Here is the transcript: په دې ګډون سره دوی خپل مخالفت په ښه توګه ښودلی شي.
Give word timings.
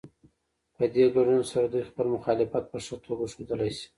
په 0.75 0.83
دې 0.93 1.05
ګډون 1.15 1.41
سره 1.51 1.65
دوی 1.73 1.83
خپل 1.89 2.05
مخالفت 2.15 2.63
په 2.71 2.77
ښه 2.85 2.95
توګه 3.05 3.25
ښودلی 3.33 3.71
شي. 3.77 3.87